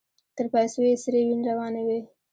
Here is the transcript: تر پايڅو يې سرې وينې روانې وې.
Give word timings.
تر 0.35 0.45
پايڅو 0.51 0.81
يې 0.87 0.95
سرې 1.03 1.21
وينې 1.27 1.43
روانې 1.49 1.81
وې. 1.87 1.99